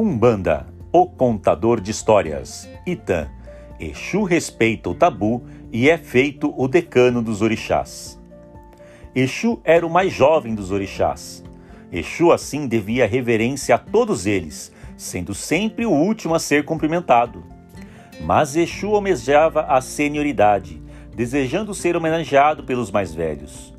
[0.00, 2.70] Umbanda, o contador de histórias.
[2.86, 3.26] Itã,
[3.80, 5.42] Exu respeita o tabu
[5.72, 8.16] e é feito o decano dos orixás.
[9.12, 11.42] Exu era o mais jovem dos orixás.
[11.90, 17.42] Exu assim devia reverência a todos eles, sendo sempre o último a ser cumprimentado.
[18.20, 20.80] Mas Exu almejava a senioridade,
[21.12, 23.74] desejando ser homenageado pelos mais velhos.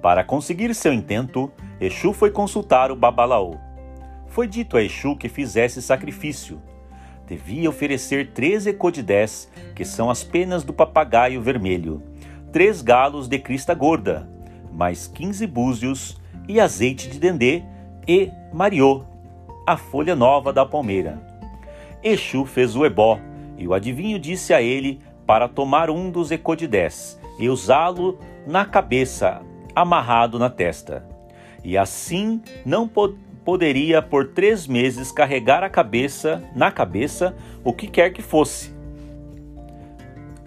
[0.00, 3.68] Para conseguir seu intento, Exu foi consultar o Babalaô.
[4.30, 6.62] Foi dito a Exu que fizesse sacrifício.
[7.26, 12.02] Devia oferecer três ecodidés, que são as penas do papagaio vermelho,
[12.52, 14.28] três galos de crista gorda,
[14.72, 16.16] mais quinze búzios
[16.48, 17.62] e azeite de dendê
[18.06, 19.04] e mariô,
[19.66, 21.20] a folha nova da palmeira.
[22.02, 23.18] Exu fez o ebó,
[23.58, 29.42] e o adivinho disse a ele para tomar um dos ecodidés e usá-lo na cabeça,
[29.74, 31.04] amarrado na testa.
[31.62, 37.86] E assim não po poderia por três meses carregar a cabeça na cabeça o que
[37.86, 38.74] quer que fosse.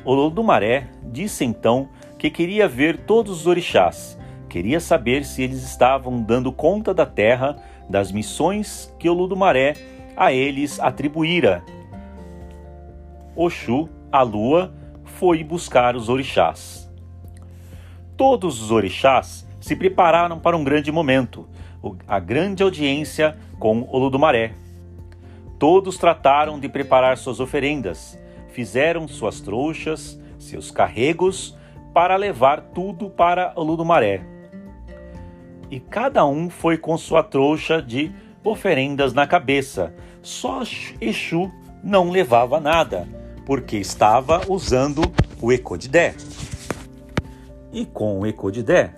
[0.05, 4.17] O Lodumaré disse então que queria ver todos os orixás,
[4.49, 7.57] queria saber se eles estavam dando conta da terra,
[7.89, 9.73] das missões que o Ludumaré
[10.15, 11.63] a eles atribuíra
[13.35, 14.71] Oxu, a lua,
[15.03, 16.87] foi buscar os orixás.
[18.15, 21.47] Todos os orixás se prepararam para um grande momento,
[22.07, 24.53] a grande audiência com Oludumaré.
[25.59, 31.57] Todos trataram de preparar suas oferendas, fizeram suas trouxas, seus carregos,
[31.93, 34.21] para levar tudo para Oludumaré.
[35.69, 38.11] E cada um foi com sua trouxa de
[38.43, 39.93] oferendas na cabeça.
[40.21, 40.61] Só
[40.99, 41.51] Exu
[41.83, 43.07] não levava nada
[43.45, 45.01] porque estava usando
[45.41, 46.15] o Ecodidé.
[47.71, 48.93] E com o Ecodidé,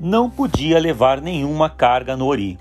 [0.00, 2.58] não podia levar nenhuma carga no Ori.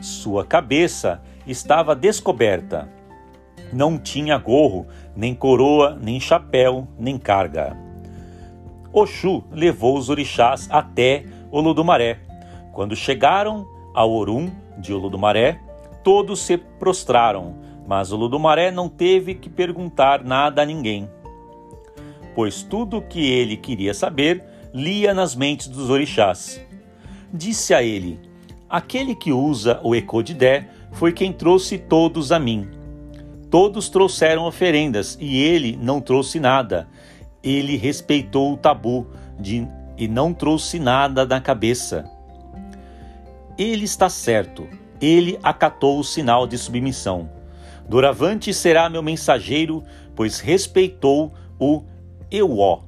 [0.00, 2.88] Sua cabeça estava descoberta.
[3.70, 7.76] Não tinha gorro, nem coroa, nem chapéu, nem carga.
[8.90, 12.20] Oxu levou os orixás até Oludumaré.
[12.72, 15.60] Quando chegaram ao Orum de Oludumaré,
[16.02, 21.08] todos se prostraram, mas o Ludumaré não teve que perguntar nada a ninguém,
[22.34, 24.42] pois tudo o que ele queria saber
[24.72, 26.67] lia nas mentes dos orixás.
[27.32, 28.18] Disse a ele:
[28.68, 32.68] Aquele que usa o Ecodidé foi quem trouxe todos a mim.
[33.50, 36.88] Todos trouxeram oferendas e ele não trouxe nada.
[37.42, 39.06] Ele respeitou o tabu
[39.38, 39.66] de,
[39.96, 42.04] e não trouxe nada na cabeça.
[43.56, 44.68] Ele está certo,
[45.00, 47.28] ele acatou o sinal de submissão.
[47.88, 49.82] Doravante será meu mensageiro,
[50.14, 51.82] pois respeitou o
[52.30, 52.80] Euó.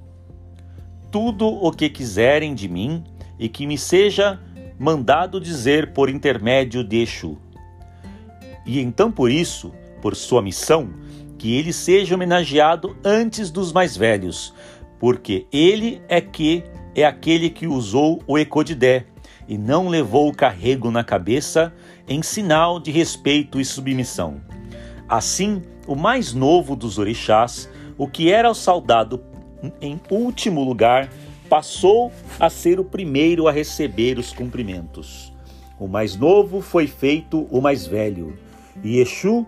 [1.11, 3.03] Tudo o que quiserem de mim
[3.41, 4.39] e que me seja
[4.79, 7.39] mandado dizer por intermédio de Exu.
[8.67, 10.91] E então por isso, por sua missão,
[11.39, 14.55] que ele seja homenageado antes dos mais velhos,
[14.99, 16.63] porque ele é que
[16.95, 19.07] é aquele que usou o Ecodidé
[19.49, 21.73] e não levou o carrego na cabeça
[22.07, 24.41] em sinal de respeito e submissão.
[25.09, 29.25] Assim, o mais novo dos orixás, o que era o saudado
[29.81, 31.09] em último lugar,
[31.51, 35.35] passou a ser o primeiro a receber os cumprimentos.
[35.81, 38.39] O mais novo foi feito o mais velho,
[38.85, 39.45] e Exu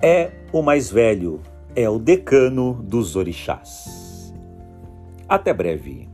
[0.00, 1.42] é o mais velho,
[1.76, 4.32] é o decano dos orixás.
[5.28, 6.11] Até breve.